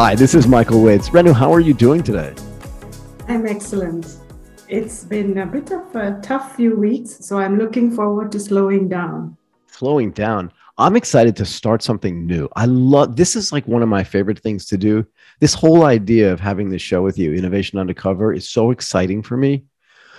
[0.00, 1.10] Hi, this is Michael Waitze.
[1.10, 2.32] Renu, how are you doing today?
[3.26, 4.18] I'm excellent.
[4.68, 8.88] It's been a bit of a tough few weeks, so I'm looking forward to slowing
[8.88, 9.36] down.
[9.66, 10.52] Slowing down.
[10.78, 12.48] I'm excited to start something new.
[12.54, 15.04] I love this is like one of my favorite things to do.
[15.40, 19.36] This whole idea of having this show with you, Innovation Undercover, is so exciting for
[19.36, 19.64] me.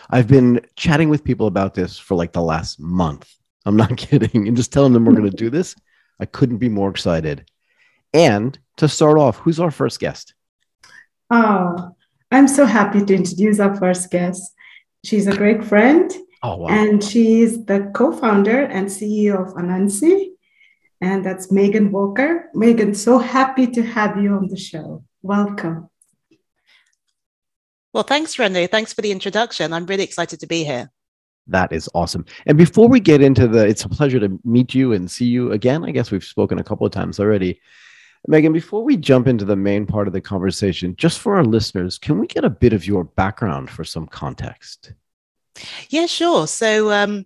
[0.10, 3.34] I've been chatting with people about this for like the last month.
[3.66, 4.46] I'm not kidding.
[4.46, 5.74] And just telling them we're going to do this.
[6.20, 7.49] I couldn't be more excited.
[8.14, 10.34] And to start off, who's our first guest?
[11.30, 11.96] Oh,
[12.32, 14.54] I'm so happy to introduce our first guest.
[15.04, 16.12] She's a great friend.
[16.42, 16.68] Oh, wow.
[16.70, 20.30] And she's the co founder and CEO of Anansi.
[21.02, 22.50] And that's Megan Walker.
[22.54, 25.04] Megan, so happy to have you on the show.
[25.22, 25.90] Welcome.
[27.94, 28.70] Well, thanks, Renu.
[28.70, 29.74] Thanks for the introduction.
[29.74, 30.92] I'm really excited to be here.
[31.48, 32.26] That is awesome.
[32.46, 35.52] And before we get into the, it's a pleasure to meet you and see you
[35.52, 35.84] again.
[35.84, 37.60] I guess we've spoken a couple of times already.
[38.28, 41.98] Megan, before we jump into the main part of the conversation, just for our listeners,
[41.98, 44.94] can we get a bit of your background for some context?
[45.90, 46.48] Yeah, sure.
[46.48, 47.26] So, um,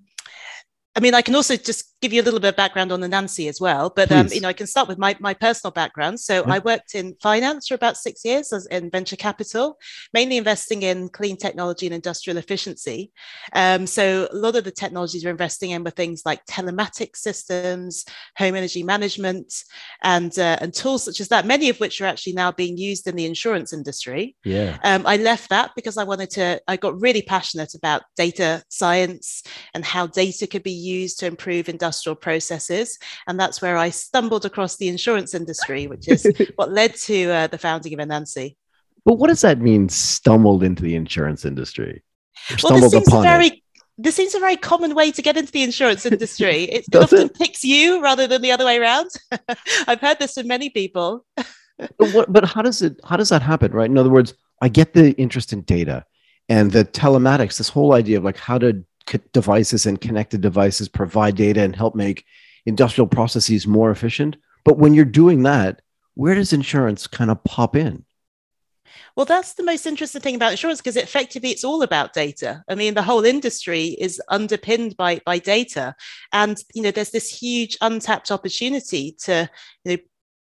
[0.95, 3.47] I mean, I can also just give you a little bit of background on Anansi
[3.47, 6.19] as well, but um, you know, I can start with my, my personal background.
[6.19, 6.53] So yeah.
[6.53, 9.79] I worked in finance for about six years as in venture capital,
[10.13, 13.13] mainly investing in clean technology and industrial efficiency.
[13.53, 18.03] Um, so a lot of the technologies we're investing in were things like telematics systems,
[18.37, 19.63] home energy management,
[20.03, 21.45] and uh, and tools such as that.
[21.45, 24.35] Many of which are actually now being used in the insurance industry.
[24.43, 24.77] Yeah.
[24.83, 26.61] Um, I left that because I wanted to.
[26.67, 31.69] I got really passionate about data science and how data could be used to improve
[31.69, 32.97] industrial industrial processes.
[33.27, 37.47] And that's where I stumbled across the insurance industry, which is what led to uh,
[37.47, 38.55] the founding of Anansi.
[39.05, 42.03] But what does that mean, stumbled into the insurance industry?
[42.63, 43.59] Well, this seems very it?
[43.97, 46.63] this seems a very common way to get into the insurance industry.
[46.71, 47.35] It, it often it?
[47.35, 49.09] picks you rather than the other way around.
[49.87, 51.25] I've heard this from many people.
[51.35, 53.89] but, what, but how does it how does that happen, right?
[53.89, 56.05] In other words, I get the interest in data
[56.49, 58.83] and the telematics, this whole idea of like how to
[59.31, 62.25] devices and connected devices provide data and help make
[62.65, 64.37] industrial processes more efficient.
[64.63, 65.81] But when you're doing that,
[66.15, 68.05] where does insurance kind of pop in?
[69.15, 72.63] Well, that's the most interesting thing about insurance because effectively it's all about data.
[72.67, 75.95] I mean, the whole industry is underpinned by by data,
[76.31, 79.49] and you know, there's this huge untapped opportunity to
[79.85, 80.03] you know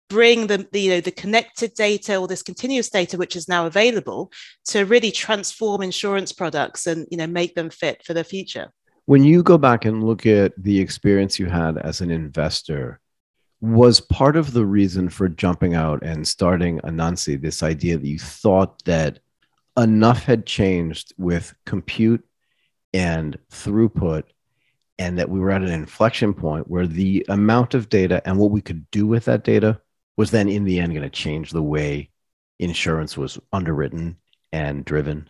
[0.09, 4.31] bring the, you know the connected data or this continuous data which is now available
[4.65, 8.71] to really transform insurance products and you know make them fit for the future.
[9.05, 12.99] When you go back and look at the experience you had as an investor
[13.61, 18.19] was part of the reason for jumping out and starting anansi this idea that you
[18.19, 19.19] thought that
[19.77, 22.23] enough had changed with compute
[22.93, 24.23] and throughput
[24.97, 28.51] and that we were at an inflection point where the amount of data and what
[28.51, 29.79] we could do with that data
[30.17, 32.09] was then in the end going to change the way
[32.59, 34.17] insurance was underwritten
[34.51, 35.29] and driven?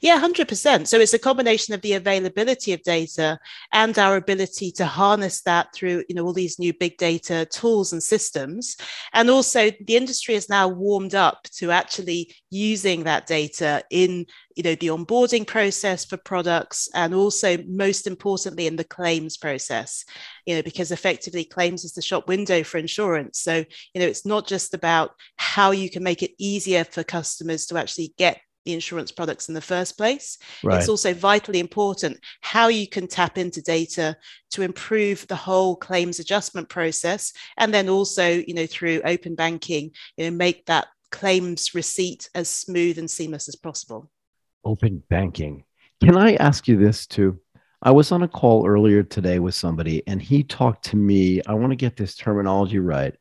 [0.00, 0.86] Yeah, 100%.
[0.86, 3.38] So it's a combination of the availability of data
[3.72, 7.92] and our ability to harness that through, you know, all these new big data tools
[7.92, 8.76] and systems.
[9.12, 14.62] And also the industry is now warmed up to actually using that data in, you
[14.62, 20.04] know, the onboarding process for products and also most importantly in the claims process,
[20.46, 23.40] you know, because effectively claims is the shop window for insurance.
[23.40, 27.66] So, you know, it's not just about how you can make it easier for customers
[27.66, 30.38] to actually get the insurance products in the first place.
[30.62, 30.78] Right.
[30.78, 34.16] It's also vitally important how you can tap into data
[34.52, 39.90] to improve the whole claims adjustment process, and then also, you know, through open banking,
[40.16, 44.10] you know, make that claims receipt as smooth and seamless as possible.
[44.64, 45.64] Open banking.
[46.02, 47.38] Can I ask you this too?
[47.82, 51.42] I was on a call earlier today with somebody, and he talked to me.
[51.46, 53.14] I want to get this terminology right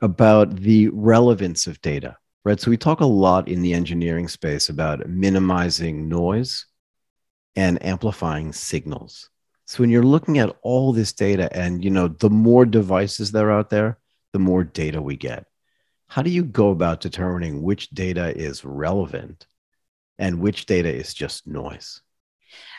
[0.00, 2.60] about the relevance of data right?
[2.60, 6.66] So we talk a lot in the engineering space about minimizing noise
[7.56, 9.28] and amplifying signals.
[9.66, 13.44] So when you're looking at all this data and you know the more devices that
[13.44, 13.98] are out there,
[14.32, 15.46] the more data we get.
[16.08, 19.46] How do you go about determining which data is relevant
[20.18, 22.02] and which data is just noise?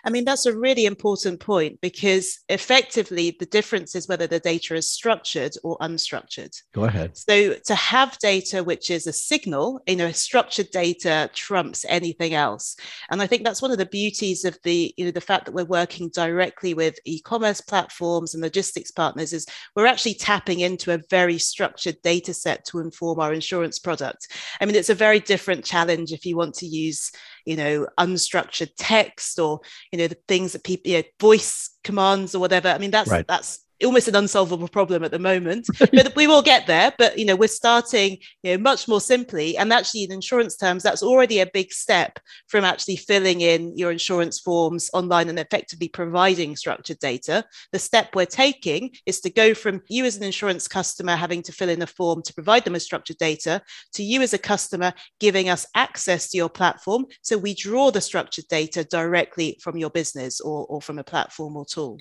[0.06, 4.76] I mean, that's a really important point because effectively the difference is whether the data
[4.76, 6.56] is structured or unstructured.
[6.74, 7.18] Go ahead.
[7.18, 12.76] So to have data which is a signal, you know, structured data trumps anything else.
[13.10, 15.54] And I think that's one of the beauties of the, you know, the fact that
[15.54, 21.02] we're working directly with e-commerce platforms and logistics partners is we're actually tapping into a
[21.10, 24.28] very structured data set to inform our insurance product.
[24.60, 27.12] I mean, it's a very different challenge if you want to use
[27.46, 29.60] you know unstructured text or
[29.92, 33.10] you know the things that people you know, voice commands or whatever i mean that's
[33.10, 33.28] right.
[33.28, 35.68] that's almost an unsolvable problem at the moment.
[35.94, 39.58] But we will get there but you know we're starting you know much more simply.
[39.58, 43.92] And actually in insurance terms that's already a big step from actually filling in your
[43.92, 47.46] insurance forms online and effectively providing structured data.
[47.72, 51.52] The step we're taking is to go from you as an insurance customer having to
[51.52, 53.62] fill in a form to provide them with structured data
[53.94, 57.06] to you as a customer giving us access to your platform.
[57.22, 61.56] So we draw the structured data directly from your business or, or from a platform
[61.56, 61.98] or tool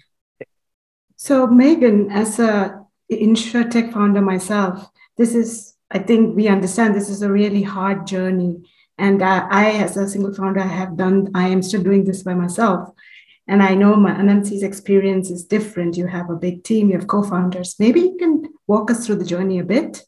[1.25, 7.23] so, Megan, as a insurtech founder myself, this is, I think we understand this is
[7.23, 8.69] a really hard journey.
[8.99, 12.25] And I, I, as a single founder, I have done, I am still doing this
[12.25, 12.89] by myself.
[13.47, 15.97] And I know my Anansi's experience is different.
[15.97, 17.77] You have a big team, you have co founders.
[17.79, 20.03] Maybe you can walk us through the journey a bit,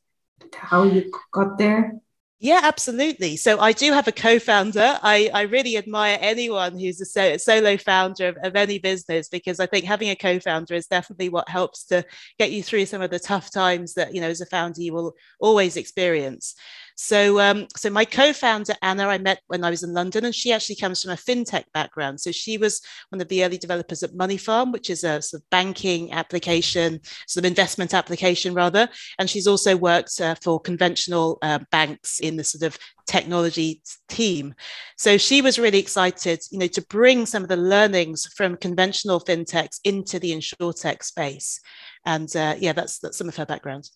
[0.52, 1.94] how you got there.
[2.40, 3.36] Yeah, absolutely.
[3.36, 4.98] So I do have a co-founder.
[5.02, 9.60] I, I really admire anyone who's a so, solo founder of, of any business because
[9.60, 12.04] I think having a co-founder is definitely what helps to
[12.38, 14.92] get you through some of the tough times that you know as a founder you
[14.92, 16.54] will always experience.
[16.96, 20.52] So, um, so my co-founder Anna, I met when I was in London, and she
[20.52, 22.20] actually comes from a fintech background.
[22.20, 25.42] So she was one of the early developers at Money Farm, which is a sort
[25.42, 28.88] of banking application, sort of investment application rather.
[29.18, 34.54] And she's also worked uh, for conventional uh, banks in the sort of technology team.
[34.96, 39.20] So she was really excited, you know, to bring some of the learnings from conventional
[39.20, 41.60] fintechs into the insurtech space.
[42.06, 43.90] And uh, yeah, that's that's some of her background.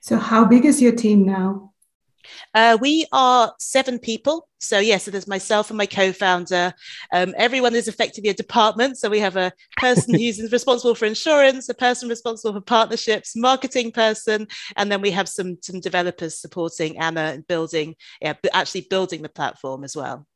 [0.00, 1.72] So how big is your team now?
[2.54, 4.48] Uh, we are seven people.
[4.58, 6.74] So, yes, yeah, so there's myself and my co founder.
[7.12, 8.98] Um, everyone is effectively a department.
[8.98, 13.92] So, we have a person who's responsible for insurance, a person responsible for partnerships, marketing
[13.92, 14.46] person,
[14.76, 19.28] and then we have some, some developers supporting Anna and building, yeah, actually building the
[19.28, 20.26] platform as well.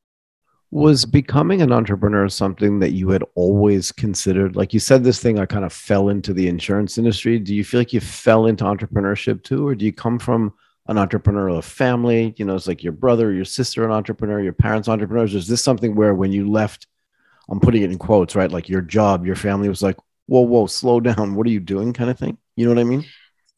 [0.71, 4.57] Was becoming an entrepreneur something that you had always considered?
[4.57, 7.39] Like you said, this thing I kind of fell into the insurance industry.
[7.39, 10.53] Do you feel like you fell into entrepreneurship too, or do you come from
[10.87, 12.35] an entrepreneur entrepreneurial family?
[12.37, 15.35] You know, it's like your brother, your sister, an entrepreneur, your parents, entrepreneurs.
[15.35, 16.87] Is this something where when you left,
[17.49, 18.51] I'm putting it in quotes, right?
[18.51, 19.97] Like your job, your family was like,
[20.27, 21.35] whoa, whoa, slow down.
[21.35, 21.93] What are you doing?
[21.93, 22.39] Kind of thing.
[22.57, 23.05] You know what I mean?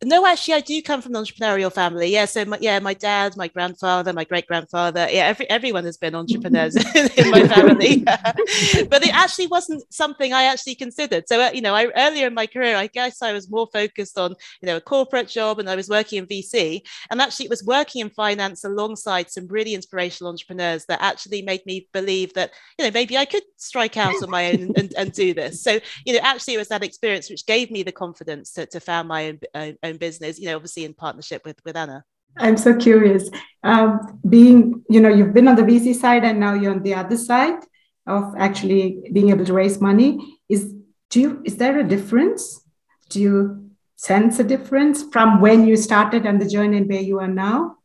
[0.05, 2.09] No, actually, I do come from an entrepreneurial family.
[2.09, 5.97] Yeah, so my, yeah, my dad, my grandfather, my great grandfather, yeah, every, everyone has
[5.97, 8.05] been entrepreneurs in my family.
[8.05, 11.25] but it actually wasn't something I actually considered.
[11.27, 14.19] So, uh, you know, I earlier in my career, I guess I was more focused
[14.19, 16.83] on, you know, a corporate job, and I was working in VC.
[17.11, 21.65] And actually, it was working in finance alongside some really inspirational entrepreneurs that actually made
[21.65, 24.95] me believe that, you know, maybe I could strike out on my own and, and,
[24.95, 25.63] and do this.
[25.63, 28.79] So, you know, actually, it was that experience which gave me the confidence to, to
[28.79, 29.41] found my own.
[29.55, 32.05] own own business, you know, obviously in partnership with, with Anna?
[32.39, 33.31] I'm so curious.
[33.63, 36.95] Um, being, you know, you've been on the VC side and now you're on the
[36.95, 37.61] other side
[38.07, 40.39] of actually being able to raise money.
[40.49, 40.73] Is
[41.11, 42.63] do you is there a difference?
[43.09, 47.21] Do you sense a difference from when you started and the journey and where you
[47.21, 47.79] are now?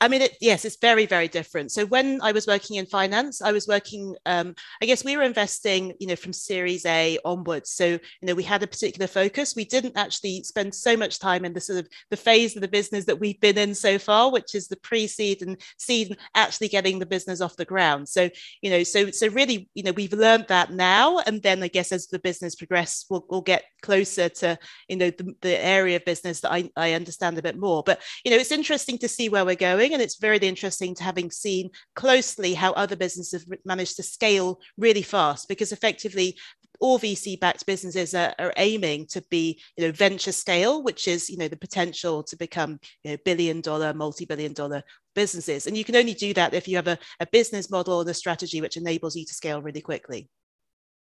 [0.00, 1.72] I mean, it, yes, it's very, very different.
[1.72, 5.22] So when I was working in finance, I was working, um, I guess we were
[5.22, 7.70] investing, you know, from Series A onwards.
[7.70, 9.54] So, you know, we had a particular focus.
[9.54, 12.68] We didn't actually spend so much time in the sort of the phase of the
[12.68, 16.98] business that we've been in so far, which is the pre-seed and seed, actually getting
[16.98, 18.08] the business off the ground.
[18.08, 18.30] So,
[18.62, 21.92] you know, so so really, you know, we've learned that now, and then I guess
[21.92, 26.04] as the business progresses, we'll, we'll get closer to, you know, the, the area of
[26.04, 27.82] business that I, I understand a bit more.
[27.84, 29.92] But, you know, it's interesting to see where we're going.
[29.92, 34.60] And it's very interesting to having seen closely how other businesses have managed to scale
[34.76, 36.36] really fast because effectively
[36.80, 41.28] all VC backed businesses are, are, aiming to be, you know, venture scale, which is,
[41.28, 44.82] you know, the potential to become, you know, billion dollar, multi billion dollar
[45.14, 45.66] businesses.
[45.66, 48.14] And you can only do that if you have a, a business model and a
[48.14, 50.28] strategy which enables you to scale really quickly.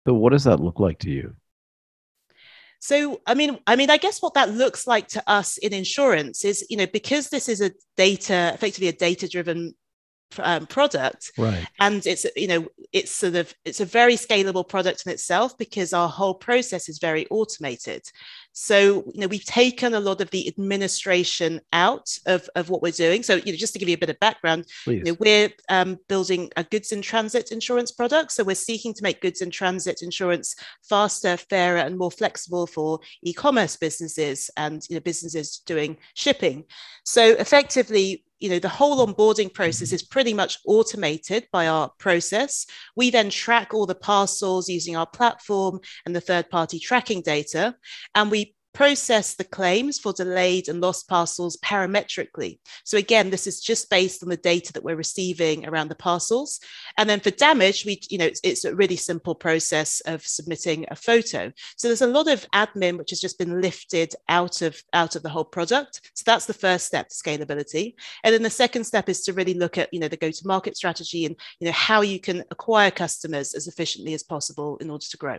[0.07, 1.37] So, what does that look like to you?
[2.81, 6.47] So, I mean, I mean, I guess what that looks like to us in insurance
[6.47, 9.75] is, you know, because this is a data, effectively a data-driven
[10.39, 11.33] um, product.
[11.37, 11.67] Right.
[11.79, 15.93] And it's you know it's sort of it's a very scalable product in itself because
[15.93, 18.03] our whole process is very automated.
[18.53, 22.93] So you know we've taken a lot of the administration out of, of what we're
[22.93, 23.23] doing.
[23.23, 25.99] So you know just to give you a bit of background you know, we're um,
[26.09, 28.33] building a goods in transit insurance product.
[28.33, 30.55] So we're seeking to make goods in transit insurance
[30.89, 36.65] faster fairer and more flexible for e-commerce businesses and you know businesses doing shipping.
[37.05, 42.67] So effectively you know the whole onboarding process is pretty much automated by our process.
[42.97, 47.77] We then track all the parcels using our platform and the third party tracking data
[48.15, 52.59] and we process the claims for delayed and lost parcels parametrically.
[52.85, 56.61] So again, this is just based on the data that we're receiving around the parcels.
[56.97, 60.87] And then for damage, we, you know, it's, it's a really simple process of submitting
[60.91, 61.53] a photo.
[61.77, 65.23] So there's a lot of admin which has just been lifted out of out of
[65.23, 66.11] the whole product.
[66.15, 67.95] So that's the first step, scalability.
[68.25, 71.27] And then the second step is to really look at, you know, the go-to-market strategy
[71.27, 75.17] and you know how you can acquire customers as efficiently as possible in order to
[75.17, 75.39] grow.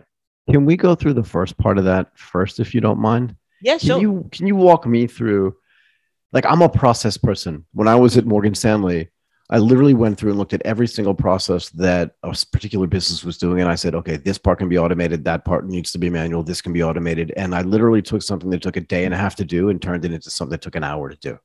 [0.50, 3.36] Can we go through the first part of that first, if you don't mind?
[3.60, 3.96] Yeah, sure.
[3.96, 5.56] Can you can you walk me through?
[6.32, 7.66] Like, I'm a process person.
[7.74, 9.10] When I was at Morgan Stanley,
[9.50, 13.36] I literally went through and looked at every single process that a particular business was
[13.36, 16.08] doing, and I said, okay, this part can be automated, that part needs to be
[16.08, 19.12] manual, this can be automated, and I literally took something that took a day and
[19.12, 21.38] a half to do and turned it into something that took an hour to do.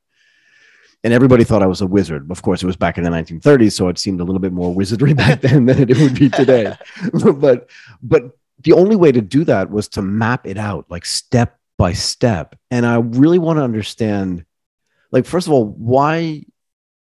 [1.04, 2.30] And everybody thought I was a wizard.
[2.30, 4.74] Of course, it was back in the 1930s, so it seemed a little bit more
[4.74, 6.74] wizardry back then than it would be today.
[7.12, 7.68] but
[8.02, 11.92] but the only way to do that was to map it out like step by
[11.92, 12.56] step.
[12.70, 14.44] And i really want to understand
[15.10, 16.44] like first of all why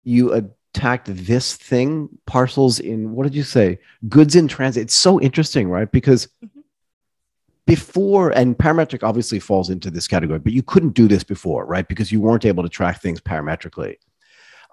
[0.03, 3.79] you attacked this thing parcels in what did you say?
[4.09, 4.83] Goods in transit.
[4.83, 5.91] It's so interesting right?
[5.91, 6.61] Because mm-hmm.
[7.67, 11.87] before and parametric obviously falls into this category but you couldn't do this before right?
[11.87, 13.97] Because you weren't able to track things parametrically.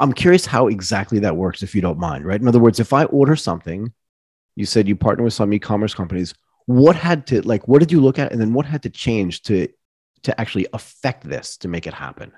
[0.01, 2.41] I'm curious how exactly that works if you don't mind right?
[2.41, 3.93] In other words if i order something
[4.55, 6.35] you said you partner with some e-commerce companies
[6.69, 9.41] what had to like what did you look at and then what had to change
[9.41, 9.67] to
[10.23, 12.31] to actually affect this to make it happen?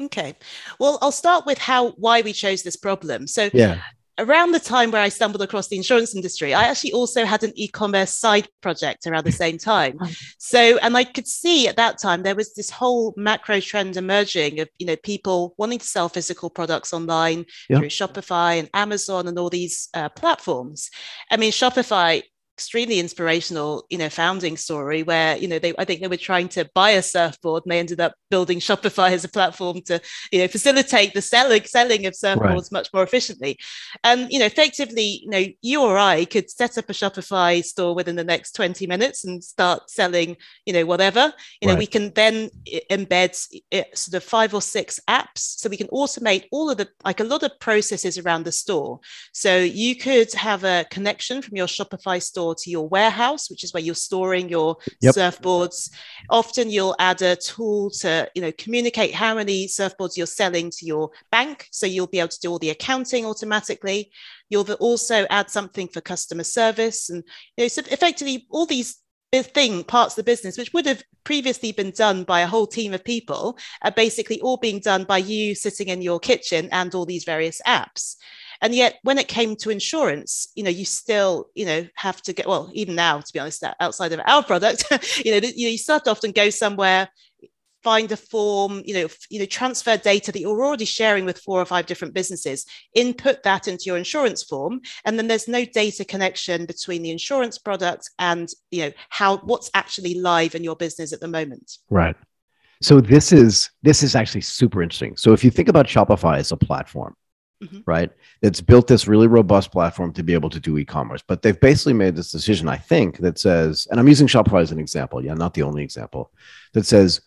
[0.00, 0.36] Okay.
[0.78, 3.26] Well i'll start with how why we chose this problem.
[3.26, 3.80] So yeah.
[4.20, 7.52] around the time where I stumbled across the insurance industry, I actually also had an
[7.56, 9.98] e-commerce side project around the same time.
[10.38, 14.60] So, and I could see at that time there was this whole macro trend emerging
[14.60, 19.36] of you know people wanting to sell physical products online through Shopify and Amazon and
[19.40, 20.88] all these uh, platforms.
[21.32, 22.22] I mean, Shopify
[22.56, 26.48] extremely inspirational, you know, founding story where, you know, they I think they were trying
[26.50, 30.00] to buy a surfboard and they ended up building Shopify as a platform to,
[30.32, 32.72] you know, facilitate the selling selling of surfboards right.
[32.72, 33.58] much more efficiently.
[34.04, 37.94] And, you know, effectively, you know, you or I could set up a Shopify store
[37.94, 41.34] within the next 20 minutes and start selling, you know, whatever.
[41.60, 42.48] You know, we can then
[42.90, 43.34] embed
[43.94, 47.24] sort of five or six apps so we can automate all of the like a
[47.24, 49.00] lot of processes around the store.
[49.32, 53.72] So you could have a connection from your Shopify store to your warehouse, which is
[53.72, 55.14] where you're storing your yep.
[55.14, 55.90] surfboards.
[56.30, 60.86] Often you'll add a tool to, you know, communicate how many surfboards you're selling to
[60.86, 61.68] your bank.
[61.70, 64.10] So you'll be able to do all the accounting automatically.
[64.48, 67.10] You'll also add something for customer service.
[67.10, 67.24] And
[67.56, 69.00] you know, so effectively all these
[69.42, 72.94] thing parts of the business which would have previously been done by a whole team
[72.94, 77.04] of people are basically all being done by you sitting in your kitchen and all
[77.04, 78.16] these various apps
[78.62, 82.32] and yet when it came to insurance you know you still you know have to
[82.32, 84.84] get well even now to be honest outside of our product
[85.24, 87.08] you know you, start to often go somewhere
[87.82, 91.60] find a form you know you know transfer data that you're already sharing with four
[91.60, 96.04] or five different businesses input that into your insurance form and then there's no data
[96.04, 101.12] connection between the insurance product and you know how what's actually live in your business
[101.12, 101.78] at the moment.
[101.90, 102.16] Right.
[102.82, 105.16] So this is this is actually super interesting.
[105.16, 107.14] So if you think about shopify as a platform
[107.62, 107.80] mm-hmm.
[107.86, 108.10] right?
[108.42, 111.22] It's built this really robust platform to be able to do e-commerce.
[111.26, 114.72] But they've basically made this decision, I think, that says, and I'm using Shopify as
[114.72, 116.32] an example, yeah, not the only example,
[116.72, 117.20] that says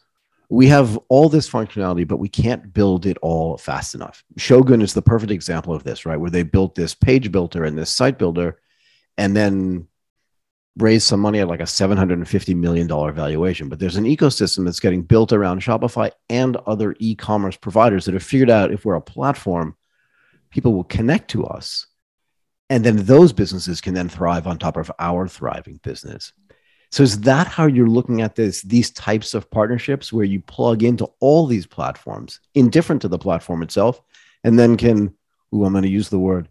[0.49, 4.23] we have all this functionality, but we can't build it all fast enough.
[4.37, 6.19] Shogun is the perfect example of this, right?
[6.19, 8.59] Where they built this page builder and this site builder,
[9.17, 9.87] and then
[10.77, 13.69] raised some money at like a $750 million valuation.
[13.69, 18.13] But there's an ecosystem that's getting built around Shopify and other e commerce providers that
[18.13, 19.75] have figured out if we're a platform,
[20.51, 21.87] people will connect to us.
[22.69, 26.33] And then those businesses can then thrive on top of our thriving business.
[26.91, 30.83] So is that how you're looking at this these types of partnerships where you plug
[30.83, 34.01] into all these platforms indifferent to the platform itself
[34.43, 35.13] and then can
[35.53, 36.49] ooh, i'm going to use the word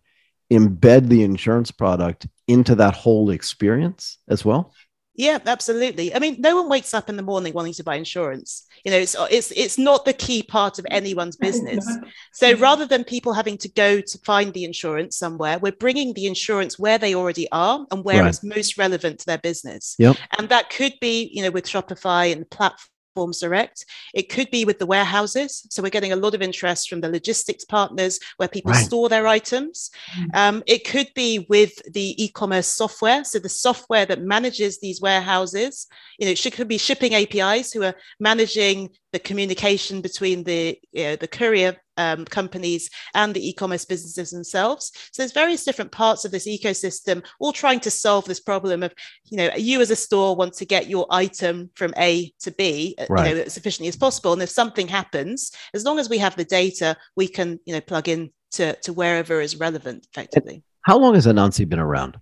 [0.53, 4.73] embed the insurance product into that whole experience as well
[5.19, 6.15] yeah, absolutely.
[6.15, 8.65] I mean, no one wakes up in the morning wanting to buy insurance.
[8.85, 11.85] You know, it's it's it's not the key part of anyone's business.
[12.33, 16.27] So rather than people having to go to find the insurance somewhere, we're bringing the
[16.27, 18.29] insurance where they already are and where right.
[18.29, 19.97] it's most relevant to their business.
[19.99, 20.17] Yep.
[20.39, 23.85] And that could be, you know, with Shopify and the platform Platforms Direct.
[24.15, 25.67] It could be with the warehouses.
[25.71, 28.85] So we're getting a lot of interest from the logistics partners where people right.
[28.85, 29.91] store their items.
[30.17, 30.31] Mm-hmm.
[30.35, 33.25] Um, it could be with the e-commerce software.
[33.25, 37.73] So the software that manages these warehouses, you know, it should, could be shipping APIs
[37.73, 43.47] who are managing the communication between the you know, the courier um, companies and the
[43.47, 44.93] e-commerce businesses themselves.
[45.13, 48.95] So there's various different parts of this ecosystem, all trying to solve this problem of,
[49.25, 52.95] you know, you as a store want to get your item from A to B,
[52.99, 53.29] uh, right.
[53.29, 54.33] you know, as efficiently as possible.
[54.33, 57.81] And if something happens, as long as we have the data, we can, you know,
[57.81, 60.63] plug in to, to wherever is relevant effectively.
[60.83, 62.19] How long has Anansi been around?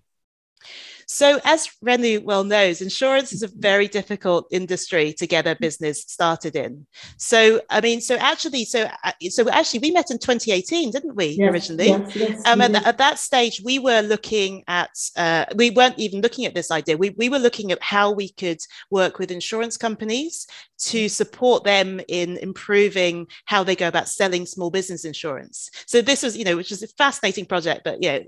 [1.07, 6.03] So, as Renu well knows, insurance is a very difficult industry to get a business
[6.03, 6.87] started in.
[7.17, 11.37] So, I mean, so actually, so uh, so actually, we met in 2018, didn't we?
[11.39, 15.71] Yes, originally, yes, yes, um, at, at, that stage, we were looking at, uh, we
[15.71, 16.97] weren't even looking at this idea.
[16.97, 18.59] We we were looking at how we could
[18.91, 20.49] work with insurance companies
[20.79, 25.71] to support them in improving how they go about selling small business insurance.
[25.87, 28.21] So this was, you know, which is a fascinating project, but yeah,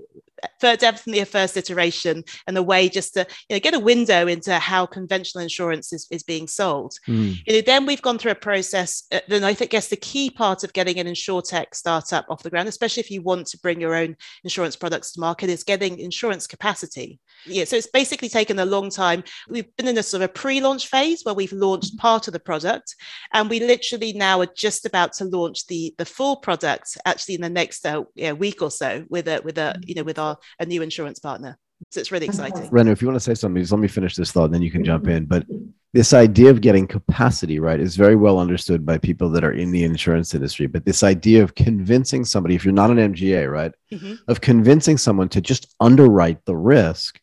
[0.59, 4.27] for definitely a first iteration and a way just to you know, get a window
[4.27, 6.93] into how conventional insurance is, is being sold.
[7.07, 7.35] Mm.
[7.45, 9.03] You know, then we've gone through a process.
[9.11, 12.49] Uh, then I think, guess the key part of getting an insurtech startup off the
[12.49, 15.99] ground, especially if you want to bring your own insurance products to market, is getting
[15.99, 17.19] insurance capacity.
[17.45, 19.23] Yeah, so it's basically taken a long time.
[19.49, 22.95] We've been in a sort of pre-launch phase where we've launched part of the product,
[23.33, 27.41] and we literally now are just about to launch the the full product actually in
[27.41, 30.37] the next uh, yeah, week or so with a with a you know with our
[30.59, 31.57] a new insurance partner.
[31.91, 32.69] So it's really exciting.
[32.69, 34.61] Renu, if you want to say something, just let me finish this thought, and then
[34.61, 35.25] you can jump in.
[35.25, 35.45] But
[35.93, 39.71] this idea of getting capacity right is very well understood by people that are in
[39.71, 40.67] the insurance industry.
[40.67, 44.15] But this idea of convincing somebody, if you're not an MGA, right, mm-hmm.
[44.27, 47.19] of convincing someone to just underwrite the risk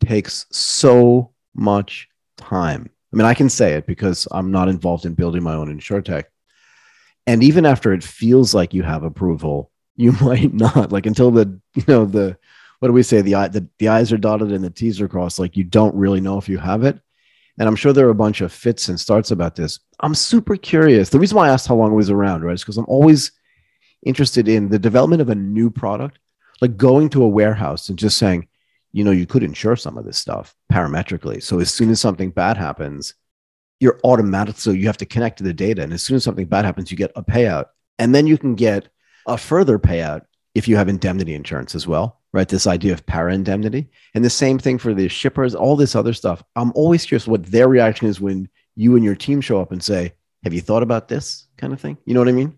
[0.00, 2.90] takes so much time.
[3.12, 6.24] I mean, I can say it because I'm not involved in building my own insurtech.
[7.26, 11.60] And even after it feels like you have approval, you might not like until the
[11.74, 12.38] you know the
[12.80, 13.20] what do we say?
[13.20, 15.38] The eye, the, the i's are dotted and the t's are crossed.
[15.38, 16.98] Like you don't really know if you have it.
[17.58, 19.78] And i'm sure there are a bunch of fits and starts about this.
[20.00, 21.10] I'm super curious.
[21.10, 23.32] The reason why i asked how long it was around right is because i'm always
[24.04, 26.18] interested in the development of a new product
[26.62, 28.48] like going to a warehouse and just saying
[28.92, 31.42] you know you could insure some of this stuff parametrically.
[31.42, 33.14] So as soon as something bad happens
[33.78, 35.82] you're automatic so you have to connect to the data.
[35.82, 37.66] And as soon as something bad happens you get a payout.
[37.98, 38.88] And then you can get
[39.26, 40.22] a further payout
[40.54, 42.48] if you have indemnity insurance as well, right?
[42.48, 43.88] This idea of para indemnity.
[44.14, 46.42] And the same thing for the shippers, all this other stuff.
[46.56, 49.82] I'm always curious what their reaction is when you and your team show up and
[49.82, 51.98] say, Have you thought about this kind of thing?
[52.04, 52.56] You know what I mean?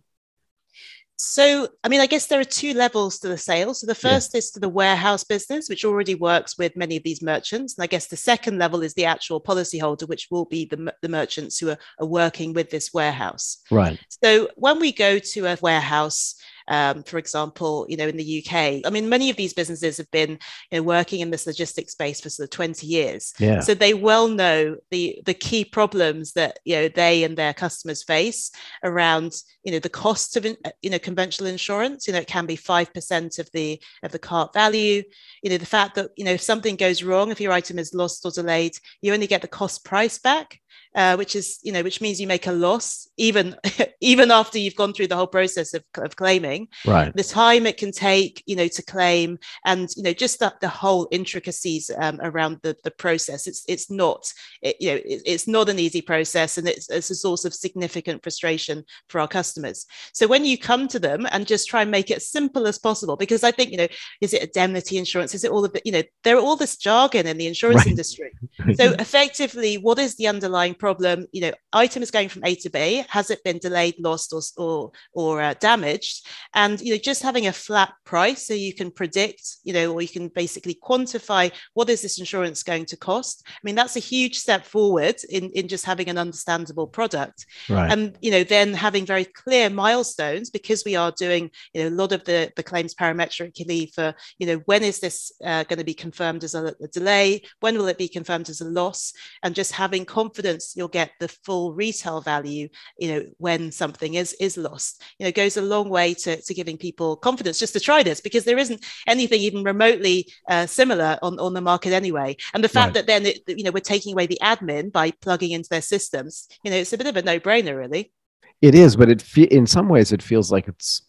[1.24, 3.74] So, I mean, I guess there are two levels to the sale.
[3.74, 4.38] So, the first yeah.
[4.38, 7.76] is to the warehouse business, which already works with many of these merchants.
[7.76, 11.08] And I guess the second level is the actual policyholder, which will be the, the
[11.08, 13.58] merchants who are, are working with this warehouse.
[13.70, 14.00] Right.
[14.24, 16.34] So, when we go to a warehouse,
[16.68, 18.82] um, for example, you know, in the UK.
[18.84, 20.38] I mean, many of these businesses have been
[20.70, 23.32] you know, working in this logistics space for sort of 20 years.
[23.38, 23.60] Yeah.
[23.60, 28.02] So they well know the the key problems that you know they and their customers
[28.02, 28.50] face
[28.82, 32.06] around you know the cost of you know conventional insurance.
[32.06, 35.02] You know, it can be five percent of the of the cart value.
[35.42, 37.94] You know, the fact that you know if something goes wrong, if your item is
[37.94, 40.58] lost or delayed, you only get the cost price back
[40.94, 43.56] uh, which is you know which means you make a loss even
[44.00, 46.68] even after you've gone through the whole process of, of claiming.
[46.86, 47.14] Right.
[47.14, 50.68] The time it can take you know to claim and you know just that the
[50.68, 53.46] whole intricacies um, around the, the process.
[53.46, 57.10] It's it's not it, you know it, it's not an easy process and it's, it's
[57.10, 59.86] a source of significant frustration for our customers.
[60.12, 62.78] So when you come to them and just try and make it as simple as
[62.78, 63.88] possible because i think you know
[64.20, 65.34] is it indemnity insurance?
[65.34, 67.78] Is it all of the you know there are all this jargon in the insurance
[67.78, 67.88] right.
[67.88, 68.32] industry.
[68.74, 72.68] So effectively what is the underlying problem, you know, item is going from A to
[72.68, 73.04] B.
[73.08, 76.26] Has it been delayed, lost, or or, or uh, damaged?
[76.54, 80.02] And you know, just having a flat price so you can predict, you know, or
[80.02, 83.44] you can basically quantify what is this insurance going to cost.
[83.46, 87.46] I mean, that's a huge step forward in in just having an understandable product.
[87.68, 87.92] Right.
[87.92, 91.98] And you know, then having very clear milestones because we are doing you know a
[92.02, 95.92] lot of the the claims parametrically for you know when is this uh, going to
[95.92, 97.42] be confirmed as a, a delay?
[97.60, 99.12] When will it be confirmed as a loss?
[99.44, 104.34] And just having confidence you'll get the full retail value you know when something is
[104.40, 107.80] is lost you know goes a long way to, to giving people confidence just to
[107.80, 112.36] try this because there isn't anything even remotely uh, similar on, on the market anyway
[112.54, 112.94] and the fact right.
[112.94, 116.48] that then it, you know we're taking away the admin by plugging into their systems
[116.64, 118.12] you know it's a bit of a no-brainer really
[118.60, 121.02] it is but it fe- in some ways it feels like it's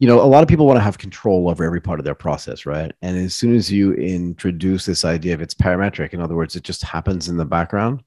[0.00, 2.14] you know, a lot of people want to have control over every part of their
[2.14, 2.90] process, right?
[3.02, 6.64] And as soon as you introduce this idea of it's parametric, in other words, it
[6.64, 8.02] just happens in the background,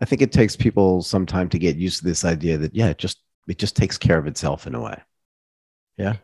[0.00, 2.88] I think it takes people some time to get used to this idea that yeah,
[2.88, 5.00] it just it just takes care of itself in a way.
[5.96, 6.16] Yeah.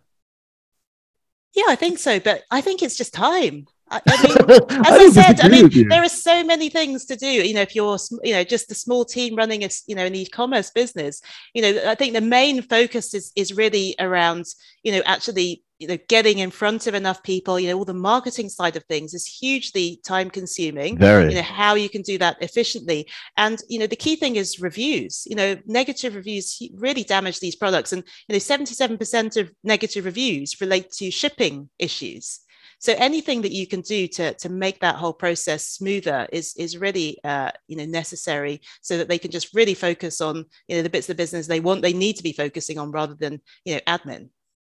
[1.55, 3.67] Yeah, I think so, but I think it's just time.
[3.91, 7.27] I, mean, as I, said, I mean, there are so many things to do.
[7.27, 10.15] You know, if you're, you know, just a small team running a, you know, an
[10.15, 11.23] e-commerce business,
[11.55, 14.45] you know, I think the main focus is is really around,
[14.83, 17.59] you know, actually, you know, getting in front of enough people.
[17.59, 20.99] You know, all the marketing side of things is hugely time consuming.
[20.99, 21.31] Very.
[21.31, 24.61] You know, how you can do that efficiently, and you know, the key thing is
[24.61, 25.27] reviews.
[25.27, 30.05] You know, negative reviews really damage these products, and you know, seventy-seven percent of negative
[30.05, 32.41] reviews relate to shipping issues.
[32.81, 36.79] So anything that you can do to, to make that whole process smoother is, is
[36.79, 40.83] really uh, you know, necessary so that they can just really focus on you know,
[40.83, 43.41] the bits of the business they want, they need to be focusing on rather than
[43.65, 44.29] you know, admin.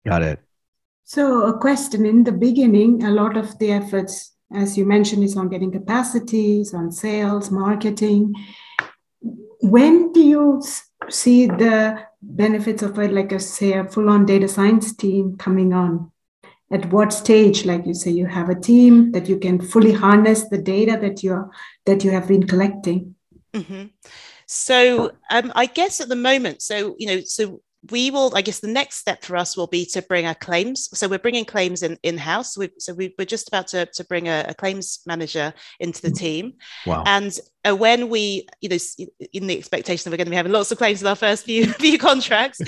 [0.06, 0.38] Got it.
[1.08, 5.36] So a question in the beginning, a lot of the efforts, as you mentioned, is
[5.36, 8.34] on getting capacities, on sales, marketing.
[9.60, 10.62] When do you
[11.08, 16.10] see the benefits of it, like a say a full-on data science team coming on?
[16.72, 20.48] at what stage like you say you have a team that you can fully harness
[20.48, 21.48] the data that you
[21.84, 23.14] that you have been collecting
[23.54, 23.84] mm-hmm.
[24.46, 28.60] so um, i guess at the moment so you know so we will i guess
[28.60, 31.82] the next step for us will be to bring our claims so we're bringing claims
[31.82, 35.52] in in house so we, are just about to, to bring a, a, claims manager
[35.80, 36.16] into the mm-hmm.
[36.16, 36.52] team
[36.86, 37.02] wow.
[37.06, 38.76] and uh, when we, you know,
[39.32, 41.44] in the expectation that we're going to be having lots of claims in our first
[41.44, 42.60] few few contracts,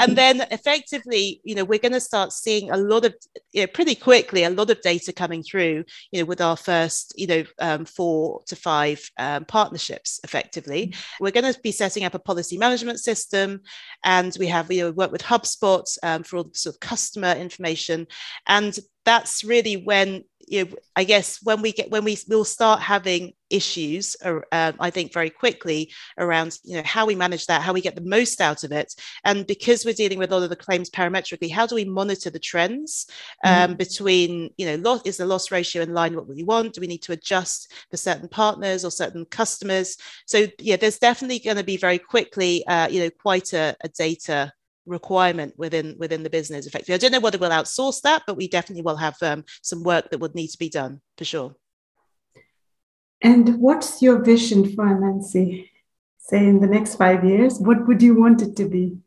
[0.00, 3.14] and then effectively, you know, we're going to start seeing a lot of,
[3.52, 7.12] you know, pretty quickly, a lot of data coming through, you know, with our first,
[7.16, 10.20] you know, um, four to five um, partnerships.
[10.24, 11.24] Effectively, mm-hmm.
[11.24, 13.60] we're going to be setting up a policy management system,
[14.04, 17.32] and we have, you know, work with HubSpot um, for all the sort of customer
[17.32, 18.06] information,
[18.46, 22.80] and that's really when you know, I guess when we get when we will start
[22.80, 27.72] having issues, uh, I think very quickly around you know how we manage that, how
[27.72, 30.50] we get the most out of it, and because we're dealing with a lot of
[30.50, 33.06] the claims parametrically, how do we monitor the trends
[33.44, 33.78] um, mm.
[33.78, 36.74] between you know loss, is the loss ratio in line with what we want?
[36.74, 39.96] Do we need to adjust for certain partners or certain customers?
[40.26, 43.88] So yeah, there's definitely going to be very quickly uh, you know quite a, a
[43.88, 44.52] data
[44.86, 46.94] requirement within within the business effectively.
[46.94, 50.10] I don't know whether we'll outsource that but we definitely will have um, some work
[50.10, 51.54] that would need to be done for sure.
[53.22, 55.68] And what's your vision for Anansi
[56.18, 57.58] say in the next five years?
[57.58, 58.98] What would you want it to be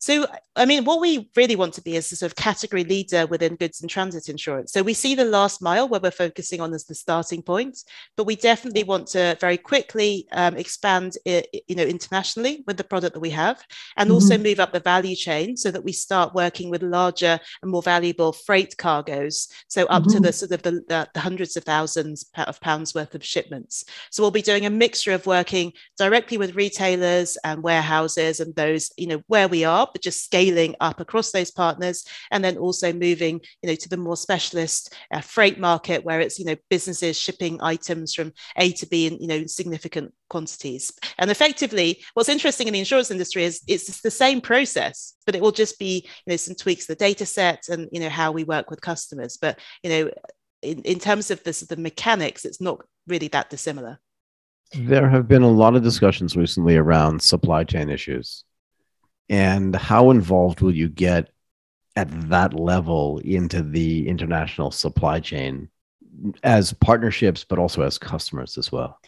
[0.00, 3.26] so, I mean, what we really want to be is a sort of category leader
[3.26, 4.72] within goods and transit insurance.
[4.72, 7.84] So we see the last mile where we're focusing on as the starting point,
[8.16, 12.84] but we definitely want to very quickly um, expand, it, you know, internationally with the
[12.84, 13.62] product that we have,
[13.98, 14.14] and mm-hmm.
[14.14, 17.82] also move up the value chain so that we start working with larger and more
[17.82, 19.48] valuable freight cargoes.
[19.68, 20.12] So up mm-hmm.
[20.12, 23.84] to the sort of the, the, the hundreds of thousands of pounds worth of shipments.
[24.10, 28.90] So we'll be doing a mixture of working directly with retailers and warehouses and those,
[28.96, 32.92] you know, where we are but just scaling up across those partners and then also
[32.92, 37.18] moving you know to the more specialist uh, freight market where it's you know businesses
[37.18, 40.92] shipping items from a to b in you know significant quantities.
[41.18, 45.42] And effectively what's interesting in the insurance industry is it's the same process but it
[45.42, 48.32] will just be you know some tweaks to the data set and you know how
[48.32, 49.36] we work with customers.
[49.40, 50.10] But you know
[50.62, 53.98] in, in terms of this the mechanics it's not really that dissimilar.
[54.72, 58.44] There have been a lot of discussions recently around supply chain issues
[59.30, 61.30] and how involved will you get
[61.96, 65.68] at that level into the international supply chain
[66.42, 68.98] as partnerships, but also as customers as well?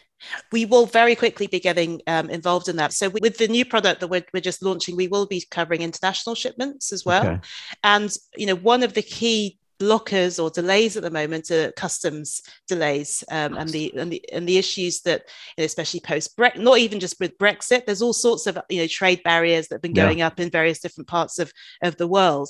[0.53, 2.93] We will very quickly be getting um, involved in that.
[2.93, 6.35] So, with the new product that we're, we're just launching, we will be covering international
[6.35, 7.27] shipments as well.
[7.27, 7.39] Okay.
[7.83, 12.41] And you know, one of the key blockers or delays at the moment are customs
[12.67, 15.23] delays um, and the and the and the issues that
[15.57, 17.85] you know, especially post Brexit, not even just with Brexit.
[17.85, 20.27] There's all sorts of you know trade barriers that have been going yeah.
[20.27, 22.49] up in various different parts of of the world,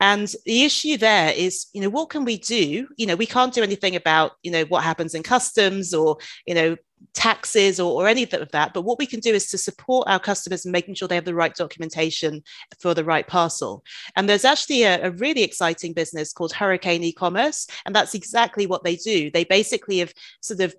[0.00, 2.88] and the issue there is you know what can we do?
[2.96, 6.54] You know we can't do anything about you know what happens in customs or you
[6.54, 6.76] know
[7.14, 8.74] taxes or, or anything of that.
[8.74, 11.24] But what we can do is to support our customers in making sure they have
[11.24, 12.42] the right documentation
[12.80, 13.84] for the right parcel.
[14.16, 18.84] And there's actually a, a really exciting business called Hurricane e-commerce, and that's exactly what
[18.84, 19.30] they do.
[19.30, 20.74] They basically have sort of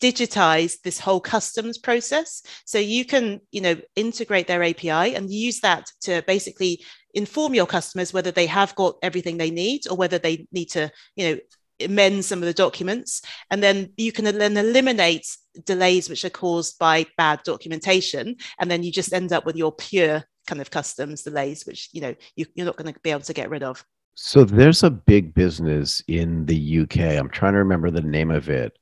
[0.00, 5.60] digitize this whole customs process so you can you know integrate their api and use
[5.60, 6.84] that to basically
[7.14, 10.90] inform your customers whether they have got everything they need or whether they need to
[11.16, 11.40] you know
[11.80, 15.26] amend some of the documents and then you can then eliminate
[15.64, 19.72] delays which are caused by bad documentation and then you just end up with your
[19.72, 23.20] pure kind of customs delays which you know you, you're not going to be able
[23.20, 23.84] to get rid of.
[24.14, 28.48] So there's a big business in the uk i'm trying to remember the name of
[28.48, 28.78] it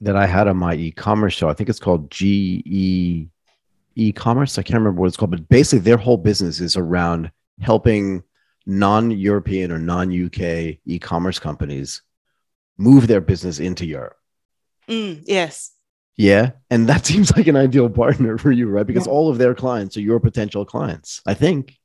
[0.00, 1.48] that i had on my e-commerce show.
[1.48, 2.22] I think it's called ge
[3.98, 4.58] e-commerce?
[4.58, 7.30] I can't remember what it's called but basically their whole business is around
[7.60, 8.22] helping
[8.66, 12.02] non-European or non-UK e-commerce companies
[12.76, 14.16] move their business into Europe.
[14.88, 15.72] Mm, yes.
[16.16, 16.52] Yeah.
[16.70, 18.86] And that seems like an ideal partner for you, right?
[18.86, 19.12] Because yeah.
[19.12, 21.78] all of their clients are your potential clients, I think.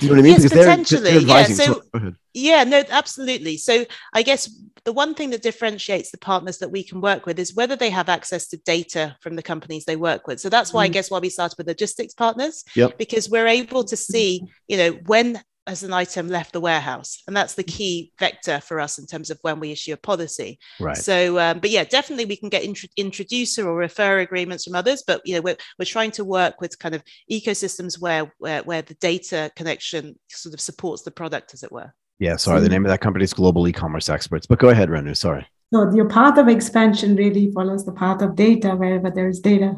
[0.00, 0.32] Do you know what I mean?
[0.32, 1.02] Yes, because potentially.
[1.02, 1.44] They're, they're yeah.
[1.44, 3.58] So, so yeah, no, absolutely.
[3.58, 4.50] So I guess
[4.84, 7.90] the one thing that differentiates the partners that we can work with is whether they
[7.90, 10.40] have access to data from the companies they work with.
[10.40, 10.90] So that's why mm.
[10.90, 12.98] I guess why we started with logistics partners, yep.
[12.98, 17.36] because we're able to see, you know, when as an item left the warehouse and
[17.36, 20.58] that's the key vector for us in terms of when we issue a policy.
[20.78, 20.96] Right.
[20.96, 25.02] So um, but yeah definitely we can get int- introducer or refer agreements from others
[25.06, 28.82] but you know we're, we're trying to work with kind of ecosystems where, where where
[28.82, 31.92] the data connection sort of supports the product as it were.
[32.18, 35.16] Yeah sorry the name of that company is global e-commerce experts but go ahead renu
[35.16, 35.46] sorry.
[35.72, 39.76] So your path of expansion really follows the path of data wherever there is data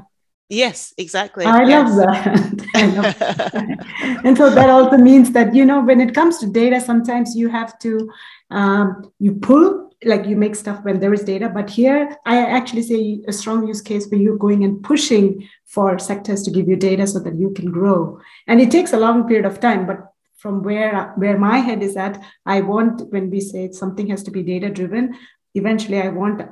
[0.48, 1.44] Yes, exactly.
[1.44, 1.88] I yes.
[1.88, 2.66] love that.
[2.74, 4.20] I love that.
[4.24, 7.48] and so that also means that you know when it comes to data, sometimes you
[7.48, 8.10] have to
[8.50, 11.48] um, you pull like you make stuff when there is data.
[11.48, 15.98] But here, I actually say a strong use case where you're going and pushing for
[15.98, 18.20] sectors to give you data so that you can grow.
[18.46, 21.96] And it takes a long period of time, but from where where my head is
[21.96, 25.16] at, I want when we say something has to be data driven.
[25.54, 26.42] Eventually, I want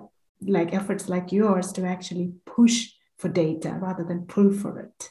[0.42, 5.10] like efforts like yours to actually push for data rather than pull for it.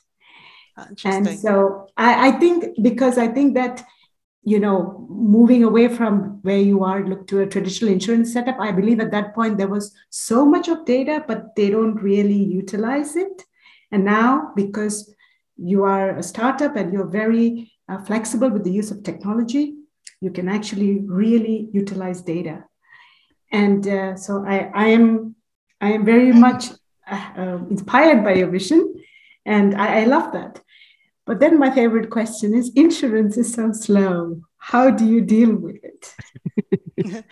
[1.06, 3.86] And so I, I think because I think that
[4.44, 8.74] you know moving away from where you are look to a traditional insurance setup i
[8.74, 13.16] believe at that point there was so much of data but they don't really utilize
[13.16, 13.42] it.
[13.92, 15.14] And now because
[15.56, 19.76] you are a startup and you're very uh, flexible with the use of technology
[20.24, 22.64] you can actually really utilize data.
[23.52, 25.36] And uh, so I, I am
[25.82, 26.66] i am very much
[27.08, 28.96] uh, inspired by your vision.
[29.46, 30.62] And I, I love that.
[31.26, 34.42] But then my favorite question is insurance is so slow.
[34.66, 36.16] How do you deal with it?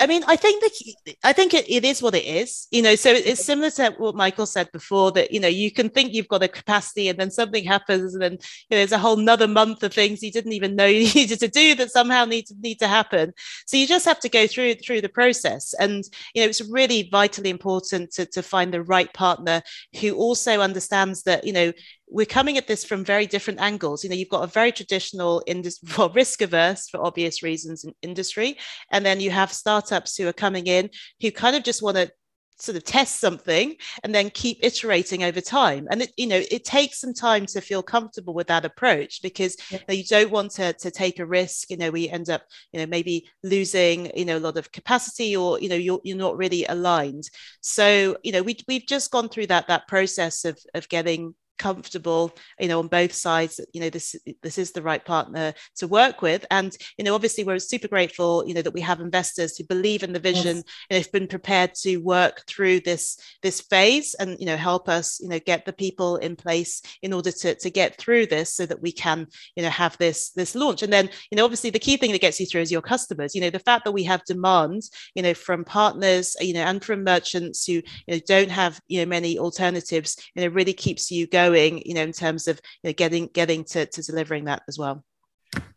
[0.00, 2.94] I mean, I think that I think it, it is what it is, you know.
[2.94, 6.28] So it's similar to what Michael said before that you know you can think you've
[6.28, 8.38] got a capacity, and then something happens, and then you
[8.72, 11.48] know, there's a whole nother month of things you didn't even know you needed to
[11.48, 13.32] do that somehow need to need to happen.
[13.66, 17.08] So you just have to go through through the process, and you know it's really
[17.10, 19.62] vitally important to to find the right partner
[20.00, 21.72] who also understands that you know
[22.14, 24.04] we're coming at this from very different angles.
[24.04, 27.92] You know, you've got a very traditional industry, well, risk averse for obvious reasons in
[28.02, 28.56] industry,
[28.92, 32.10] and then you have startups who are coming in who kind of just want to
[32.56, 33.74] sort of test something
[34.04, 37.60] and then keep iterating over time and it you know it takes some time to
[37.60, 39.78] feel comfortable with that approach because yeah.
[39.78, 42.42] you, know, you, don't want to, to take a risk you know we end up
[42.72, 46.16] you know maybe losing you know a lot of capacity or you know you're, you're
[46.16, 47.28] not really aligned
[47.60, 52.34] so you know we, we've just gone through that that process of of getting comfortable
[52.58, 56.20] you know on both sides you know this this is the right partner to work
[56.20, 59.64] with and you know obviously we're super grateful you know that we have investors who
[59.64, 60.64] believe in the vision yes.
[60.90, 65.20] and have been prepared to work through this this phase and you know help us
[65.20, 68.66] you know get the people in place in order to to get through this so
[68.66, 71.78] that we can you know have this this launch and then you know obviously the
[71.78, 74.02] key thing that gets you through is your customers you know the fact that we
[74.02, 74.82] have demand
[75.14, 79.00] you know from partners you know and from merchants who you know don't have you
[79.00, 82.60] know many alternatives you know really keeps you going going you know in terms of
[82.82, 85.04] you know, getting getting to, to delivering that as well.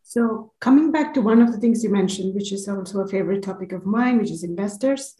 [0.03, 3.43] So coming back to one of the things you mentioned which is also a favorite
[3.43, 5.15] topic of mine which is investors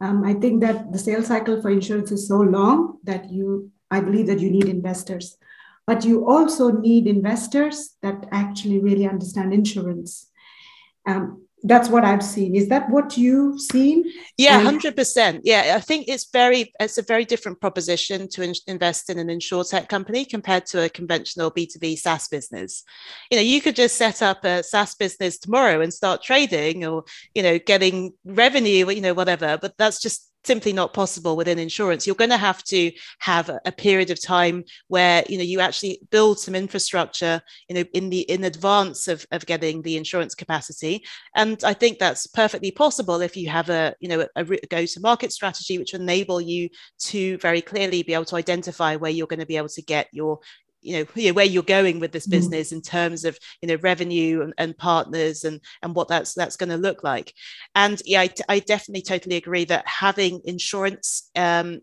[0.00, 4.00] um, i think that the sales cycle for insurance is so long that you i
[4.00, 5.36] believe that you need investors.
[5.88, 10.28] But you also need investors that actually really understand insurance.
[11.06, 12.54] Um, that's what I've seen.
[12.54, 14.04] Is that what you've seen?
[14.36, 15.40] Yeah, hundred percent.
[15.44, 19.28] Yeah, I think it's very it's a very different proposition to in- invest in an
[19.28, 22.84] insurtech company compared to a conventional B two B SaaS business.
[23.30, 27.04] You know, you could just set up a SaaS business tomorrow and start trading, or
[27.34, 29.58] you know, getting revenue, you know, whatever.
[29.60, 32.06] But that's just simply not possible within insurance.
[32.06, 36.00] You're going to have to have a, period of time where you know you actually
[36.10, 41.04] build some infrastructure you know in the in advance of, of getting the insurance capacity.
[41.36, 44.84] And i think that's perfectly possible if you have a you know a, a go
[44.84, 49.26] to market strategy which enable you to very clearly be able to identify where you're
[49.26, 50.40] going to be able to get your
[50.88, 52.32] you know where you're going with this mm.
[52.32, 56.56] business in terms of you know revenue and, and partners and and what that's that's
[56.56, 57.32] going to look like
[57.74, 61.80] and yeah I, I definitely totally agree that having insurance um,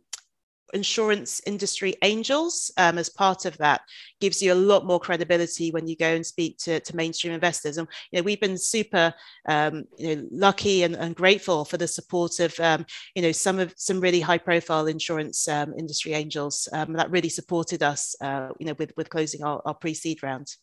[0.73, 3.82] insurance industry angels um, as part of that
[4.19, 7.78] gives you a lot more credibility when you go and speak to, to mainstream investors.
[7.78, 9.13] And you know, we've been super
[9.47, 13.60] um, you know, lucky and, and, grateful for the support of um, you know some
[13.60, 18.49] of some really high profile insurance um, industry angels um, that really supported us uh,
[18.60, 20.56] you know with with closing our, our pre seed round.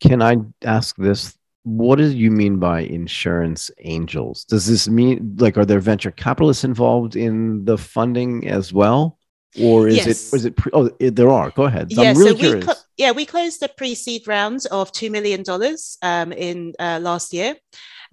[0.00, 1.36] Can I ask this
[1.66, 4.44] what do you mean by insurance angels?
[4.44, 9.15] Does this mean like are there venture capitalists involved in the funding as well?
[9.60, 10.06] Or is yes.
[10.06, 12.66] it is it pre- oh there are go ahead yeah, I'm really so curious.
[12.66, 16.98] We cl- yeah we closed a pre-seed round of two million dollars um, in uh,
[17.02, 17.56] last year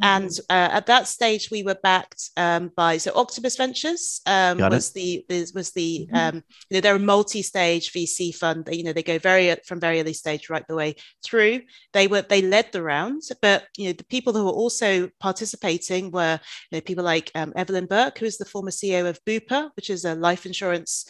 [0.01, 0.45] and mm-hmm.
[0.49, 5.25] uh, at that stage, we were backed um, by so Octopus Ventures um, was the
[5.29, 6.15] was the mm-hmm.
[6.15, 8.65] um, you know they're a multi-stage VC fund.
[8.65, 11.61] They, you know they go very from very early stage right the way through.
[11.93, 16.11] They were they led the round, but you know the people who were also participating
[16.11, 16.39] were
[16.71, 19.89] you know, people like um, Evelyn Bourke, who is the former CEO of Bupa, which
[19.89, 21.05] is a life insurance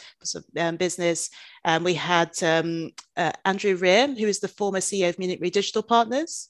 [0.58, 1.30] um, business.
[1.64, 5.50] Um, we had um, uh, Andrew Rear, who is the former CEO of Munich Re
[5.50, 6.48] Digital Partners.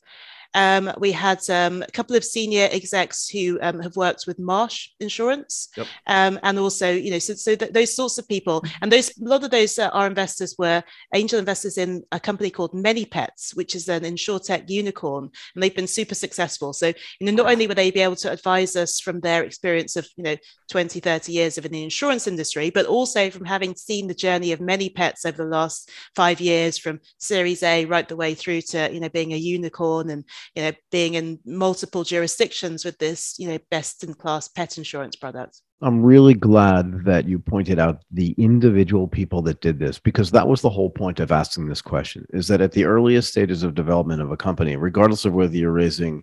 [0.55, 4.91] Um, we had um, a couple of senior execs who um, have worked with Marsh
[5.01, 5.87] Insurance, yep.
[6.07, 9.25] Um, and also, you know, so, so th- those sorts of people, and those a
[9.25, 10.83] lot of those uh, our investors were
[11.15, 15.87] angel investors in a company called ManyPets, which is an insurtech unicorn, and they've been
[15.87, 16.73] super successful.
[16.73, 19.97] So, you know, not only were they be able to advise us from their experience
[19.97, 20.37] of, you know,
[20.71, 24.53] 20, 30 years of in the insurance industry, but also from having seen the journey
[24.53, 28.93] of ManyPets over the last five years, from Series A right the way through to,
[28.93, 33.49] you know, being a unicorn and you know, being in multiple jurisdictions with this, you
[33.49, 35.61] know, best in class pet insurance product.
[35.83, 40.49] I'm really glad that you pointed out the individual people that did this because that
[40.49, 43.75] was the whole point of asking this question is that at the earliest stages of
[43.75, 46.23] development of a company, regardless of whether you're raising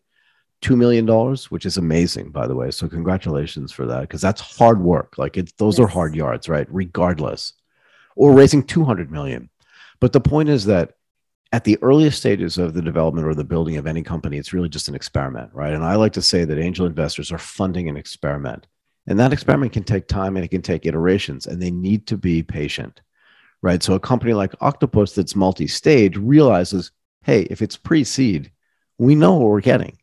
[0.62, 1.08] $2 million,
[1.50, 2.72] which is amazing, by the way.
[2.72, 5.18] So, congratulations for that because that's hard work.
[5.18, 5.86] Like, it's, those yes.
[5.86, 6.68] are hard yards, right?
[6.70, 7.54] Regardless,
[8.16, 9.50] or raising 200 million.
[10.00, 10.94] But the point is that
[11.52, 14.70] at the earliest stages of the development or the building of any company, it's really
[14.70, 15.74] just an experiment, right?
[15.74, 18.68] And I like to say that angel investors are funding an experiment.
[19.08, 22.18] And that experiment can take time and it can take iterations, and they need to
[22.18, 23.02] be patient,
[23.62, 23.82] right?
[23.82, 26.92] So a company like Octopus that's multi stage realizes
[27.24, 28.52] hey, if it's pre seed,
[28.98, 29.98] we know what we're getting,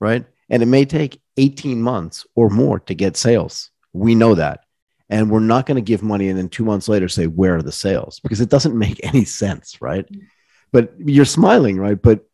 [0.00, 0.24] right?
[0.50, 3.70] And it may take 18 months or more to get sales.
[3.92, 4.64] We know that.
[5.08, 7.62] And we're not going to give money and then two months later say, where are
[7.62, 8.20] the sales?
[8.20, 10.06] Because it doesn't make any sense, right?
[10.10, 10.26] Mm-hmm.
[10.74, 12.02] But you're smiling, right?
[12.02, 12.26] But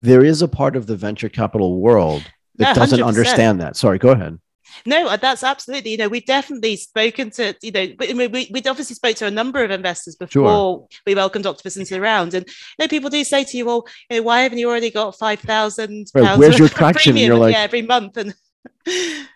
[0.00, 2.22] there is a part of the venture capital world
[2.56, 3.76] that no, doesn't understand that.
[3.76, 4.38] Sorry, go ahead.
[4.86, 5.90] No, that's absolutely.
[5.90, 7.54] You know, we've definitely spoken to.
[7.60, 10.88] You know, we we we obviously spoke to a number of investors before sure.
[11.06, 13.86] we welcomed Octopus into the round, and you know, people do say to you, "Well,
[14.08, 17.38] you know, why haven't you already got five thousand right, Where's your traction?" Premium, you're
[17.38, 18.34] like, yeah, every month, and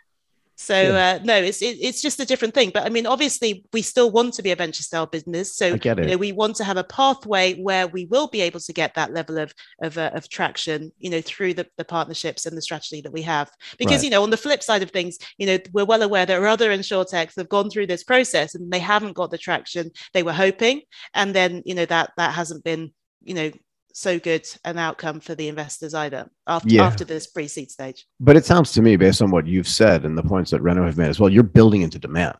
[0.62, 1.18] so yeah.
[1.20, 2.70] uh, no, it's it, it's just a different thing.
[2.72, 5.57] But I mean, obviously, we still want to be a venture style business.
[5.57, 8.72] So you know, we want to have a pathway where we will be able to
[8.72, 10.92] get that level of of, uh, of traction.
[10.98, 13.51] You know, through the, the partnerships and the strategy that we have.
[13.77, 14.05] Because right.
[14.05, 16.46] you know, on the flip side of things, you know, we're well aware there are
[16.46, 20.22] other insurtechs that have gone through this process and they haven't got the traction they
[20.22, 20.83] were hoping,
[21.14, 22.92] and then you know that that hasn't been
[23.25, 23.51] you know
[23.92, 26.85] so good an outcome for the investors either after, yeah.
[26.85, 28.07] after this pre-seed stage.
[28.20, 30.85] But it sounds to me, based on what you've said and the points that Renu
[30.85, 32.37] have made as well, you're building into demand,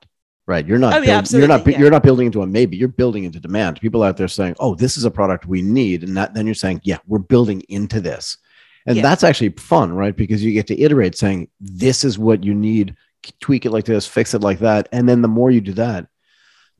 [0.47, 0.67] right?
[0.67, 1.79] You're not, oh, yeah, build, you're not, yeah.
[1.79, 2.77] you're not building into a maybe.
[2.77, 3.81] You're building into demand.
[3.81, 6.55] People out there saying, "Oh, this is a product we need," and that, then you're
[6.55, 8.39] saying, "Yeah, we're building into this,"
[8.87, 9.03] and yeah.
[9.03, 10.17] that's actually fun, right?
[10.17, 12.97] Because you get to iterate, saying, "This is what you need."
[13.39, 16.09] Tweak it like this, fix it like that, and then the more you do that,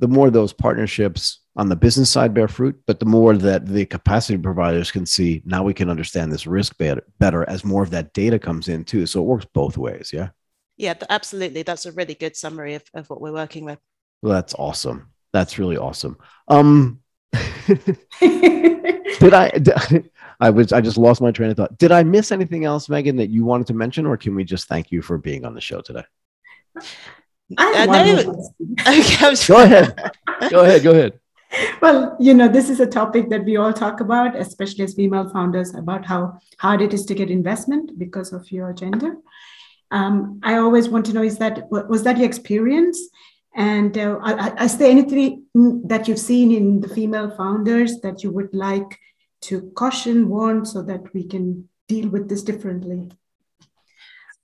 [0.01, 3.85] the more those partnerships on the business side bear fruit, but the more that the
[3.85, 7.91] capacity providers can see, now we can understand this risk better, better as more of
[7.91, 9.07] that data comes in too.
[9.07, 10.11] So it works both ways.
[10.13, 10.31] Yeah.
[10.79, 11.63] Yeah, absolutely.
[11.63, 13.79] That's a really good summary of, of what we're working with.
[14.23, 15.11] Well, that's awesome.
[15.33, 16.17] That's really awesome.
[16.49, 17.01] Um,
[17.69, 20.11] did I, did,
[20.41, 21.77] I was, I just lost my train of thought.
[21.77, 24.69] Did I miss anything else, Megan, that you wanted to mention, or can we just
[24.69, 26.05] thank you for being on the show today?
[27.59, 28.49] I know.
[28.81, 30.11] Okay, go ahead.
[30.51, 30.83] Go ahead.
[30.83, 31.21] Go ahead
[31.81, 35.29] well, you know, this is a topic that we all talk about, especially as female
[35.31, 39.17] founders, about how hard it is to get investment because of your gender.
[39.91, 42.99] Um, I always want to know is that was that your experience?
[43.55, 45.45] And uh, is there anything
[45.85, 48.99] that you've seen in the female founders that you would like
[49.43, 53.11] to caution, warn, so that we can deal with this differently?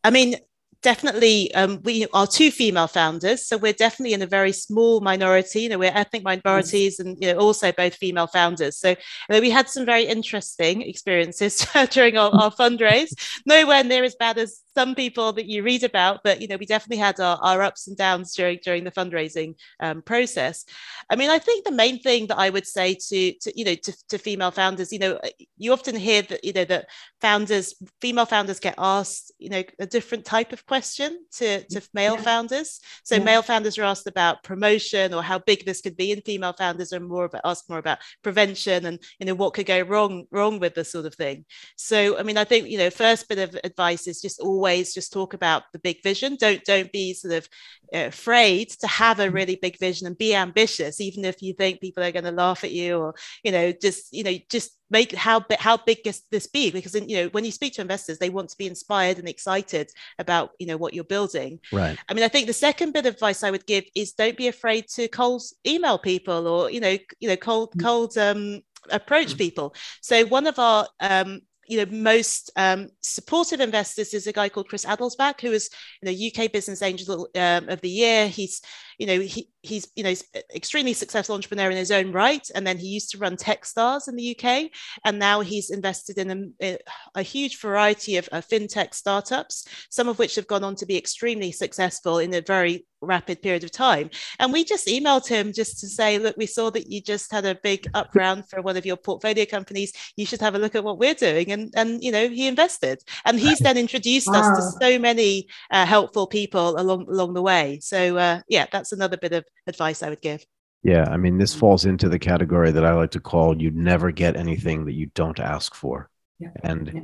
[0.05, 0.37] I mean,
[0.83, 5.63] definitely um, we are two female founders so we're definitely in a very small minority
[5.63, 8.79] you know we're ethnic minorities and you know also both female founders.
[8.79, 8.97] So you
[9.31, 13.13] know, we had some very interesting experiences during our, our fundraise.
[13.47, 16.65] Nowhere near as bad as some people that you read about, but you know, we
[16.65, 20.65] definitely had our, our ups and downs during during the fundraising um, process.
[21.11, 23.75] I mean, I think the main thing that I would say to, to you know
[23.75, 25.19] to, to female founders, you know,
[25.57, 26.87] you often hear that you know that
[27.21, 32.15] founders, female founders get asked, you know, a different type of question to, to male
[32.15, 32.23] yeah.
[32.23, 32.81] founders.
[33.03, 33.25] So yeah.
[33.25, 36.93] male founders are asked about promotion or how big this could be, and female founders
[36.93, 40.61] are more about asked more about prevention and you know what could go wrong wrong
[40.61, 41.45] with this sort of thing.
[41.77, 45.13] So I mean, I think you know, first bit of advice is just always just
[45.13, 46.37] talk about the big vision.
[46.39, 47.49] Don't don't be sort of
[47.95, 49.35] uh, afraid to have a mm.
[49.35, 52.65] really big vision and be ambitious, even if you think people are going to laugh
[52.65, 56.47] at you or you know just you know just make how how big can this
[56.47, 59.29] be because you know when you speak to investors they want to be inspired and
[59.29, 63.07] excited about you know what you're building right i mean i think the second bit
[63.07, 66.81] of advice i would give is don't be afraid to cold email people or you
[66.81, 67.83] know you know cold mm.
[67.83, 68.61] cold um
[68.91, 69.39] approach mm.
[69.39, 74.49] people so one of our um you know most um, supportive investors is a guy
[74.49, 75.71] called Chris Adelsbach, who is
[76.03, 78.29] you know UK Business Angel um, of the Year.
[78.29, 78.63] He's
[78.99, 80.15] you know he he's you know
[80.55, 84.17] extremely successful entrepreneur in his own right, and then he used to run TechStars in
[84.17, 84.71] the UK,
[85.05, 86.79] and now he's invested in a,
[87.15, 90.97] a huge variety of, of fintech startups, some of which have gone on to be
[90.97, 94.11] extremely successful in a very rapid period of time.
[94.39, 97.45] And we just emailed him just to say, look, we saw that you just had
[97.45, 99.93] a big up round for one of your portfolio companies.
[100.17, 101.53] You should have a look at what we're doing.
[101.53, 103.03] And, and you know, he invested.
[103.25, 104.41] And he's then introduced wow.
[104.41, 107.79] us to so many uh, helpful people along, along the way.
[107.81, 110.45] So, uh, yeah, that's another bit of advice I would give.
[110.83, 114.13] Yeah, I mean, this falls into the category that I like to call you never
[114.13, 116.09] get anything that you don't ask for.
[116.39, 116.51] Yeah.
[116.63, 117.01] And yeah.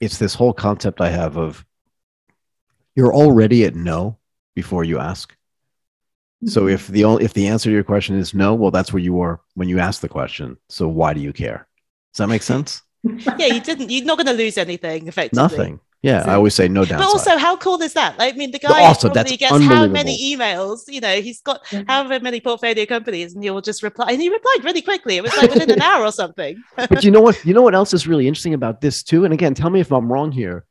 [0.00, 1.64] it's this whole concept I have of
[2.94, 4.18] you're already at no
[4.54, 5.34] before you ask.
[6.46, 6.74] So mm-hmm.
[6.74, 9.20] if the only, if the answer to your question is no, well, that's where you
[9.20, 10.58] are when you ask the question.
[10.68, 11.66] So why do you care?
[12.12, 12.82] Does that make sense?
[13.38, 13.90] yeah, you didn't.
[13.90, 15.08] You're not going to lose anything.
[15.08, 15.80] Effectively, nothing.
[16.04, 16.98] Yeah, so, I always say no downside.
[16.98, 18.18] But also, how cool is that?
[18.18, 20.82] Like, I mean, the guy also, probably gets how many emails?
[20.86, 24.08] You know, he's got however many portfolio companies, and he'll just reply.
[24.10, 25.16] And he replied really quickly.
[25.16, 26.62] It was like within an hour or something.
[26.76, 27.42] but you know what?
[27.46, 29.24] You know what else is really interesting about this too?
[29.24, 30.66] And again, tell me if I'm wrong here.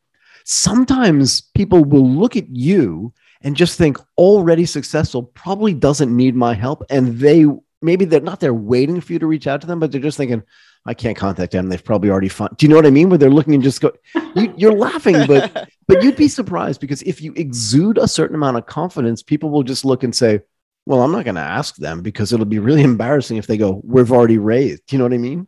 [0.45, 3.11] Sometimes people will look at you
[3.41, 6.83] and just think already successful probably doesn't need my help.
[6.91, 7.47] And they
[7.83, 10.17] maybe they're not there waiting for you to reach out to them, but they're just
[10.17, 10.43] thinking,
[10.85, 11.69] I can't contact them.
[11.69, 12.57] They've probably already found.
[12.57, 13.09] Do you know what I mean?
[13.09, 13.91] Where they're looking and just go,
[14.35, 18.57] you, are laughing, but but you'd be surprised because if you exude a certain amount
[18.57, 20.41] of confidence, people will just look and say,
[20.85, 23.81] "Well, I'm not going to ask them because it'll be really embarrassing if they go,
[23.83, 25.47] we've already raised." Do you know what I mean?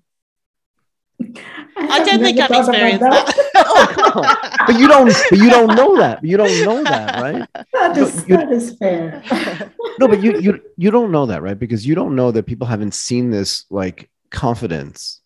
[1.77, 3.25] I don't think I've experienced that.
[3.27, 3.65] that.
[3.67, 5.13] oh, but you don't.
[5.29, 6.23] But you don't know that.
[6.23, 7.47] You don't know that, right?
[7.73, 9.21] That is, you, that is fair.
[9.99, 11.57] no, but you you you don't know that, right?
[11.57, 15.21] Because you don't know that people haven't seen this like confidence,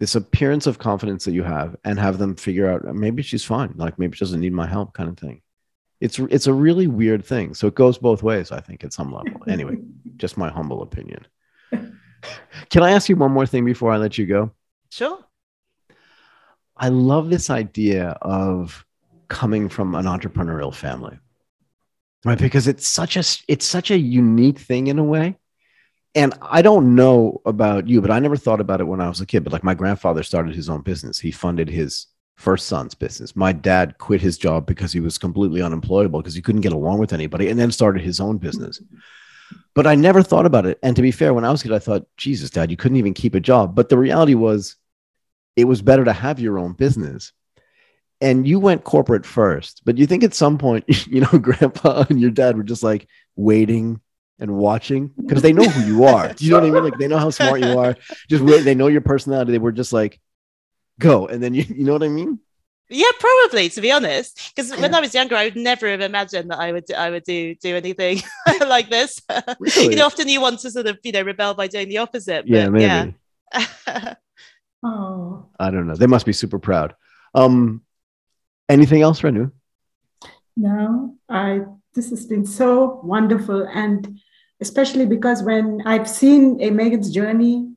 [0.00, 3.44] this appearance of confidence that you have, and have them figure out uh, maybe she's
[3.44, 3.74] fine.
[3.76, 5.42] Like maybe she doesn't need my help, kind of thing.
[6.00, 7.54] It's it's a really weird thing.
[7.54, 9.42] So it goes both ways, I think, at some level.
[9.48, 9.76] Anyway,
[10.16, 11.26] just my humble opinion.
[12.70, 14.50] Can I ask you one more thing before I let you go?
[14.90, 15.18] Sure.
[16.76, 18.84] I love this idea of
[19.28, 21.18] coming from an entrepreneurial family,
[22.24, 22.38] right?
[22.38, 25.36] Because it's such a it's such a unique thing in a way.
[26.14, 29.20] And I don't know about you, but I never thought about it when I was
[29.20, 29.44] a kid.
[29.44, 31.18] But like my grandfather started his own business.
[31.18, 32.06] He funded his
[32.36, 33.36] first son's business.
[33.36, 36.98] My dad quit his job because he was completely unemployable because he couldn't get along
[36.98, 38.80] with anybody, and then started his own business.
[39.74, 40.78] But I never thought about it.
[40.82, 42.96] And to be fair, when I was a kid, I thought, Jesus, dad, you couldn't
[42.96, 43.74] even keep a job.
[43.74, 44.76] But the reality was,
[45.56, 47.32] it was better to have your own business.
[48.20, 49.82] And you went corporate first.
[49.84, 53.08] But you think at some point, you know, grandpa and your dad were just like
[53.36, 54.00] waiting
[54.40, 56.32] and watching because they know who you are.
[56.32, 56.84] Do you know what I mean?
[56.84, 57.96] Like they know how smart you are.
[58.28, 59.52] Just wait, they know your personality.
[59.52, 60.20] They were just like,
[61.00, 61.26] go.
[61.26, 62.38] And then you, you know what I mean?
[62.90, 64.52] Yeah, probably to be honest.
[64.54, 67.24] Because when I was younger, I would never have imagined that I would I would
[67.24, 68.22] do do anything
[68.60, 69.20] like this.
[69.58, 69.90] Really?
[69.90, 72.46] you know, often you want to sort of you know rebel by doing the opposite.
[72.46, 73.14] yeah, maybe.
[73.54, 74.14] Yeah.
[74.82, 75.96] oh, I don't know.
[75.96, 76.94] They must be super proud.
[77.34, 77.82] Um,
[78.68, 79.50] anything else, Renu?
[80.56, 81.62] No, I.
[81.94, 84.20] This has been so wonderful, and
[84.60, 87.68] especially because when I've seen a Megan's journey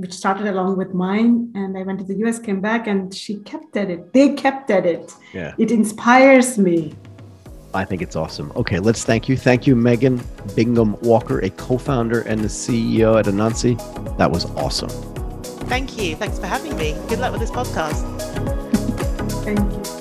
[0.00, 1.52] which started along with mine.
[1.54, 4.14] And I went to the US, came back, and she kept at it.
[4.14, 5.14] They kept at it.
[5.34, 5.54] Yeah.
[5.58, 6.94] It inspires me.
[7.74, 8.50] I think it's awesome.
[8.56, 9.36] Okay, let's thank you.
[9.36, 10.20] Thank you, Megan
[10.56, 13.76] Bingham Walker, a co founder and the CEO at Anansi.
[14.16, 14.88] That was awesome.
[15.68, 16.16] Thank you.
[16.16, 16.96] Thanks for having me.
[17.08, 18.02] Good luck with this podcast.
[19.44, 19.99] thank you.